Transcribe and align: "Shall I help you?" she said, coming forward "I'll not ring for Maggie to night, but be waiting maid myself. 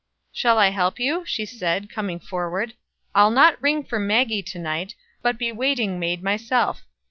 "Shall 0.33 0.57
I 0.57 0.69
help 0.71 0.99
you?" 0.99 1.23
she 1.27 1.45
said, 1.45 1.91
coming 1.91 2.19
forward 2.19 2.73
"I'll 3.13 3.29
not 3.29 3.61
ring 3.61 3.83
for 3.83 3.99
Maggie 3.99 4.41
to 4.41 4.57
night, 4.57 4.95
but 5.21 5.37
be 5.37 5.51
waiting 5.51 5.99
maid 5.99 6.23
myself. 6.23 6.87